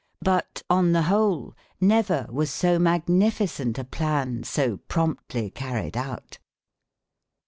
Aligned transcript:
But 0.23 0.63
on 0.67 0.93
the 0.93 1.03
whole, 1.03 1.53
never 1.79 2.25
was 2.31 2.49
so 2.51 2.79
magnificent 2.79 3.77
a 3.77 3.83
plan 3.83 4.41
so 4.41 4.77
promptly 4.87 5.51
carried 5.51 5.95
out. 5.95 6.39